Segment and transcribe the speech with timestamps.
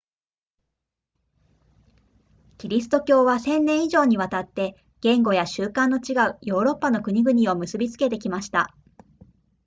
[2.57, 8.75] キリスト教は千年以上にわたって言語や習慣の違うヨーロッパの国々を結びつけてきました